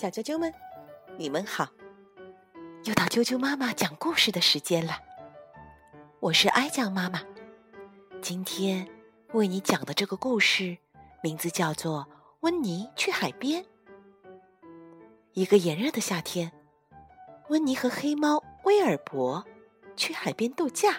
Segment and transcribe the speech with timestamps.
[0.00, 0.50] 小啾啾们，
[1.18, 1.68] 你们好！
[2.84, 4.98] 又到啾啾妈妈讲故事的时间了。
[6.20, 7.20] 我是哀酱妈妈，
[8.22, 8.88] 今天
[9.34, 10.78] 为你讲的这个故事
[11.22, 12.06] 名字叫做
[12.40, 13.62] 《温妮去海边》。
[15.34, 16.50] 一个炎热的夏天，
[17.50, 19.44] 温妮和黑猫威尔伯
[19.96, 20.96] 去海边度假，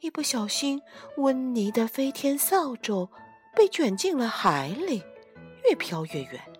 [0.00, 0.82] 一不小心，
[1.16, 3.08] 温妮的飞天扫帚
[3.56, 5.02] 被卷进了海里，
[5.66, 6.53] 越飘越远。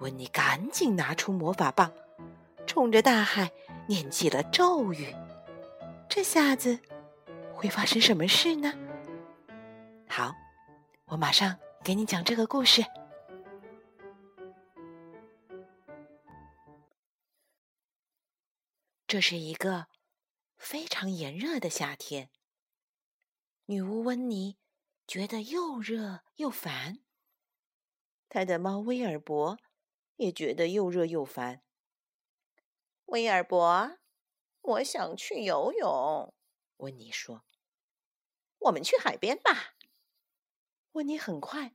[0.00, 1.92] 温妮赶紧拿出魔法棒，
[2.66, 3.50] 冲着大海
[3.88, 5.14] 念起了咒语。
[6.08, 6.78] 这下子
[7.52, 8.72] 会发生什么事呢？
[10.08, 10.32] 好，
[11.06, 12.84] 我马上给你讲这个故事。
[19.06, 19.86] 这是一个
[20.58, 22.30] 非常炎热的夏天，
[23.66, 24.58] 女巫温妮
[25.06, 27.00] 觉得又热又烦，
[28.28, 29.58] 她的猫威尔伯。
[30.18, 31.62] 也觉得又热又烦。
[33.06, 33.98] 威尔伯，
[34.60, 36.34] 我想去游泳。
[36.76, 37.44] 温妮说
[38.58, 39.74] ：“我们去海边吧。”
[40.92, 41.74] 温妮很快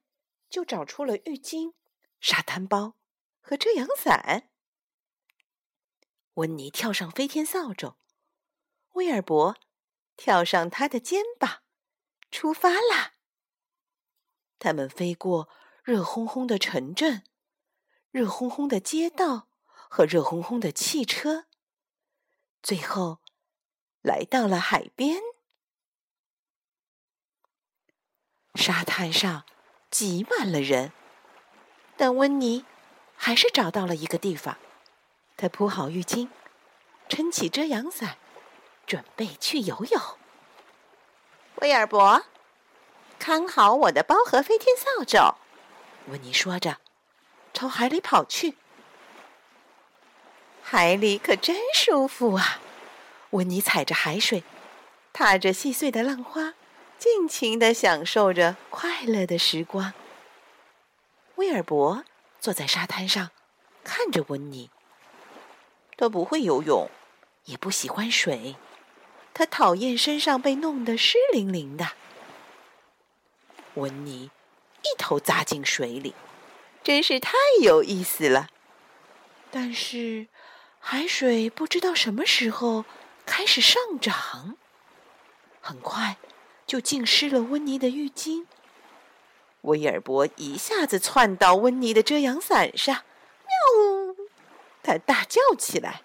[0.50, 1.74] 就找出了浴巾、
[2.20, 2.96] 沙滩包
[3.42, 4.52] 和遮阳伞。
[6.36, 7.96] 温妮跳上飞天扫帚，
[8.94, 9.58] 威尔伯
[10.16, 11.64] 跳上他的肩膀，
[12.30, 13.14] 出发啦！
[14.60, 15.50] 他们飞过
[15.84, 17.24] 热烘烘的城镇。
[18.14, 19.48] 热烘烘的街道
[19.90, 21.46] 和热烘烘的汽车，
[22.62, 23.18] 最后
[24.04, 25.20] 来到了海边。
[28.54, 29.46] 沙滩上
[29.90, 30.94] 挤满了人，
[31.98, 32.66] 但温妮
[33.16, 34.60] 还是找到了一个地方。
[35.36, 36.30] 他铺好浴巾，
[37.10, 38.20] 撑起遮阳伞，
[38.86, 40.02] 准备去游泳。
[41.56, 42.24] 威尔伯，
[43.18, 45.34] 看好我的包和飞天扫帚，
[46.10, 46.83] 温妮说着。
[47.54, 48.56] 朝海里跑去，
[50.64, 52.60] 海里可真舒服啊！
[53.30, 54.44] 温妮踩着海水，
[55.14, 56.56] 踏着细碎的浪花，
[56.98, 59.94] 尽情的享受着快乐的时光。
[61.36, 62.04] 威尔伯
[62.40, 63.30] 坐在沙滩上，
[63.84, 64.72] 看着温妮。
[65.96, 66.90] 他不会游泳，
[67.46, 68.56] 也不喜欢水，
[69.32, 71.92] 他讨厌身上被弄得湿淋淋的。
[73.76, 74.32] 温妮
[74.82, 76.16] 一头扎进水里。
[76.84, 78.50] 真是太有意思了，
[79.50, 80.28] 但是
[80.80, 82.84] 海水不知道什么时候
[83.26, 84.58] 开始上涨，
[85.62, 86.18] 很快
[86.68, 88.46] 就浸湿了温妮的浴巾。
[89.62, 93.04] 威尔伯一下子窜到温妮的遮阳伞上，
[93.46, 94.16] 喵！
[94.84, 96.02] 他大叫起来。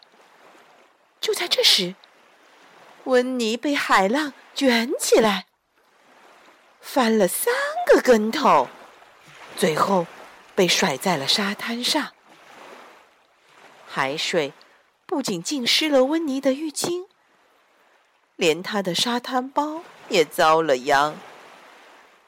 [1.21, 1.97] 就在这时，
[3.03, 5.47] 温妮被海浪卷起来，
[6.81, 7.53] 翻了三
[7.85, 8.69] 个跟头，
[9.57, 10.07] 最后。
[10.59, 12.15] 被甩在了沙滩上，
[13.87, 14.53] 海水
[15.07, 17.07] 不仅浸湿了温妮的浴巾，
[18.35, 21.17] 连他的沙滩包也遭了殃。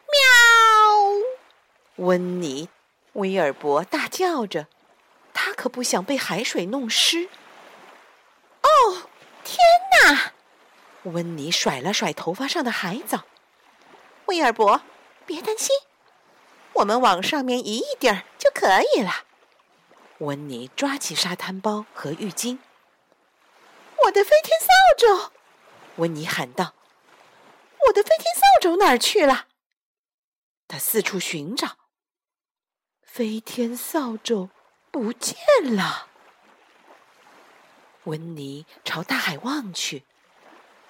[0.07, 0.15] 喵！
[1.97, 2.69] 温妮、
[3.15, 4.69] 威尔伯大叫着，
[5.35, 7.29] 他可不想被海水弄湿。
[8.63, 9.09] 哦，
[9.43, 9.59] 天
[10.05, 10.35] 哪！
[11.03, 13.25] 温妮甩了甩头发上的海藻。
[14.27, 14.83] 威尔伯，
[15.27, 15.75] 别担心。
[16.81, 19.27] 我们往上面移一点儿就可以了。
[20.19, 22.59] 温妮抓起沙滩包和浴巾。
[24.05, 25.33] 我的飞天扫帚！
[25.97, 26.75] 温妮喊道
[27.87, 29.47] ：“我的飞天扫帚哪儿去了？”
[30.69, 31.77] 他四处寻找，
[33.03, 34.49] 飞天扫帚
[34.91, 35.37] 不见
[35.77, 36.09] 了。
[38.05, 40.05] 温妮朝大海望去，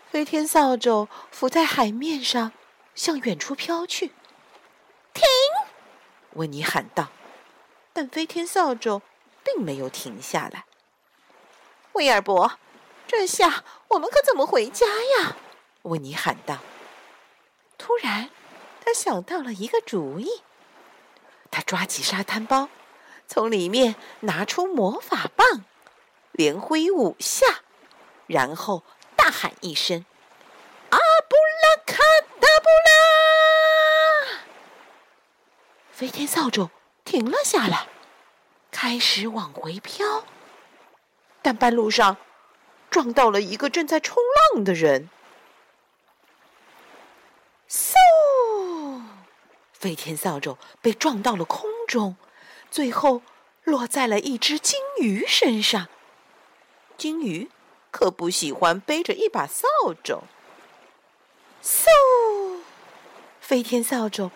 [0.08, 2.52] 飞天扫帚浮在海面上，
[2.94, 4.12] 向远处飘去。
[6.34, 7.08] 温妮喊道，
[7.92, 9.02] 但飞天扫帚
[9.42, 10.64] 并没有停下来。
[11.92, 12.58] 威尔伯，
[13.06, 15.36] 这下我们可怎么回家呀？
[15.82, 16.58] 温妮喊道。
[17.76, 18.30] 突然，
[18.84, 20.42] 他想到了一个主意。
[21.50, 22.68] 他抓起沙滩包，
[23.26, 25.64] 从里面拿出魔法棒，
[26.30, 27.46] 连挥五下，
[28.26, 28.84] 然后
[29.16, 30.04] 大喊一声
[36.00, 36.70] ：“飞天扫帚
[37.04, 37.86] 停了下来，
[38.70, 40.24] 开始往回飘，
[41.42, 42.16] 但半路上
[42.88, 44.16] 撞到了一个正在冲
[44.54, 45.10] 浪的人。
[47.68, 49.02] 嗖！
[49.74, 52.16] 飞天扫帚被撞到了空中，
[52.70, 53.20] 最后
[53.64, 55.88] 落在了一只金鱼身上。
[56.96, 57.50] 金鱼
[57.90, 59.66] 可不喜欢背着一把扫
[60.02, 60.22] 帚。
[61.62, 62.62] 嗖！
[63.38, 64.30] 飞天扫帚。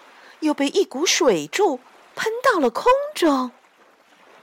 [0.44, 1.81] 又被一股水柱
[2.14, 3.50] 喷到了空中，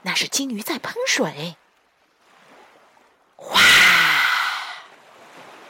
[0.02, 1.56] 那是金鱼在喷水。
[3.36, 3.60] 哗！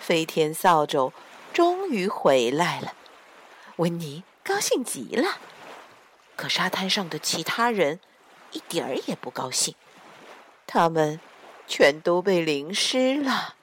[0.01, 1.13] 飞天扫帚
[1.53, 2.95] 终于回来了，
[3.77, 5.39] 温妮高兴极了。
[6.35, 8.01] 可沙滩上的其他人
[8.53, 9.75] 一点儿也不高兴，
[10.67, 11.21] 他们
[11.69, 13.55] 全都被淋湿了。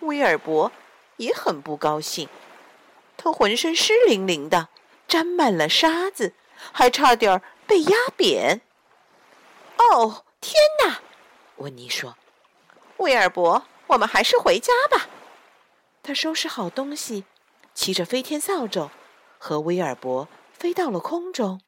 [0.00, 0.72] 威尔伯
[1.16, 2.28] 也很不高兴，
[3.16, 4.68] 他浑身湿淋淋的，
[5.10, 6.34] 沾满了沙子，
[6.72, 8.60] 还差点被压扁。
[9.76, 10.54] 哦，天
[10.84, 11.02] 哪！
[11.56, 12.16] 温妮说
[12.98, 15.08] ：“威尔伯，我们还是回家吧。”
[16.00, 17.24] 他收拾好东西，
[17.74, 18.88] 骑着飞天扫帚，
[19.36, 21.60] 和威尔伯飞到了空中。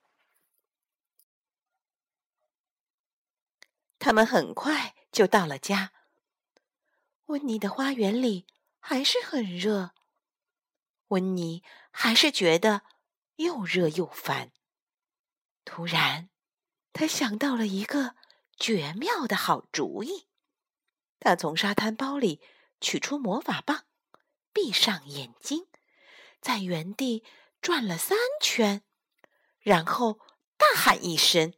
[3.99, 5.91] 他们很快就到了家。
[7.27, 8.47] 温妮的花园里
[8.79, 9.91] 还是很热，
[11.09, 12.83] 温妮还是觉得
[13.43, 14.53] 又热又烦。
[15.65, 16.31] 突然，
[16.93, 18.17] 他想到了一个
[18.59, 20.27] 绝妙的好主意。
[21.21, 22.41] 他从沙滩包里
[22.81, 23.85] 取出魔法棒，
[24.53, 25.69] 闭上眼睛，
[26.41, 27.23] 在原地
[27.61, 28.83] 转了三圈，
[29.61, 30.19] 然后
[30.57, 31.55] 大喊一声：“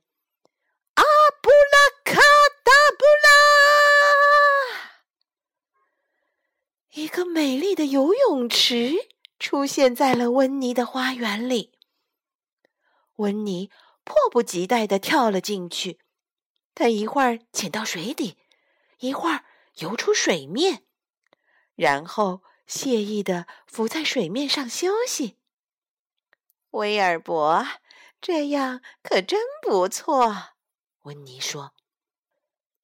[0.96, 1.02] 阿
[1.40, 2.20] 布拉卡
[2.62, 3.28] 达布拉！”
[6.92, 9.08] 一个美丽的游泳池
[9.38, 11.73] 出现在了温妮的花园里。
[13.16, 13.70] 温妮
[14.04, 16.00] 迫不及待地跳了进去，
[16.74, 18.38] 他一会儿潜到水底，
[18.98, 19.44] 一会儿
[19.76, 20.84] 游出水面，
[21.74, 25.38] 然后惬意地浮在水面上休息。
[26.70, 27.66] 威尔伯，
[28.20, 30.54] 这样可真不错，
[31.02, 31.74] 温妮说，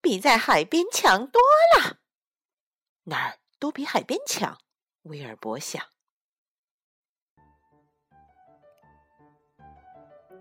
[0.01, 1.41] 比在海边强多
[1.77, 1.99] 了。
[3.05, 3.41] 哪儿？
[3.59, 4.59] 都比海边强，
[5.03, 5.85] 威尔伯想。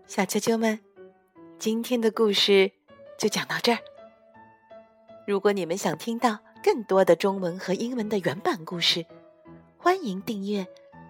[0.08, 0.80] 小啾啾们，
[1.58, 2.72] 今天的故事
[3.18, 3.80] 就讲到这儿。
[5.28, 9.06] 如果你们想听到更多的中文和英文的原版故事，
[9.78, 10.66] 欢迎订阅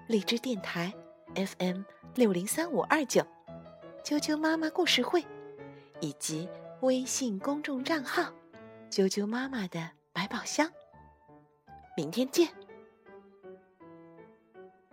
[0.07, 0.93] 荔枝电台
[1.33, 1.83] FM
[2.15, 3.21] 六零三五二九
[4.03, 5.23] 啾啾妈妈故事会，
[6.01, 6.49] 以及
[6.81, 8.33] 微信公众账号
[8.89, 10.69] 啾啾妈妈的百宝箱。
[11.95, 12.58] 明天见。